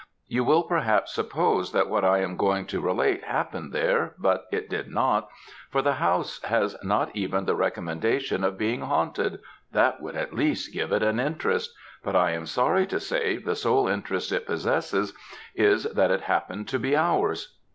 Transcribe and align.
You 0.25 0.43
will 0.43 0.63
perhaps 0.63 1.13
suppose 1.13 1.73
that 1.73 1.87
what 1.87 2.03
I 2.03 2.21
am 2.21 2.35
going 2.35 2.65
to 2.65 2.81
relate 2.81 3.23
happened 3.23 3.71
there, 3.71 4.15
but 4.17 4.47
it 4.51 4.67
did 4.67 4.87
not, 4.89 5.29
for 5.69 5.83
the 5.83 5.93
house 5.93 6.41
has 6.45 6.75
not 6.83 7.15
even 7.15 7.45
the 7.45 7.53
recommendation 7.53 8.43
of 8.43 8.57
being 8.57 8.81
haunted 8.81 9.41
that 9.73 10.01
would 10.01 10.15
at 10.15 10.33
least 10.33 10.73
give 10.73 10.91
it 10.91 11.03
an 11.03 11.19
interest 11.19 11.71
but 12.03 12.15
I 12.15 12.31
am 12.31 12.47
sorry 12.47 12.87
to 12.87 12.99
say 12.99 13.37
the 13.37 13.53
sole 13.55 13.87
interest 13.87 14.31
it 14.31 14.47
possesses 14.47 15.13
is, 15.53 15.83
that 15.83 16.09
it 16.09 16.21
happens 16.21 16.71
to 16.71 16.79
be 16.79 16.95
ours. 16.95 17.55